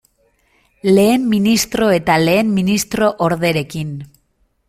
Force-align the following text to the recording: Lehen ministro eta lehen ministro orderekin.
Lehen 0.95 1.27
ministro 1.33 1.91
eta 1.97 2.17
lehen 2.23 2.51
ministro 2.57 3.13
orderekin. 3.29 3.93